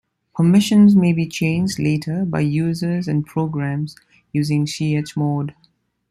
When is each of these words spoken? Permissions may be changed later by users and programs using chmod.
Permissions 0.35 0.95
may 0.95 1.13
be 1.13 1.27
changed 1.27 1.77
later 1.77 2.25
by 2.25 2.39
users 2.39 3.07
and 3.07 3.23
programs 3.23 3.95
using 4.33 4.65
chmod. 4.65 5.53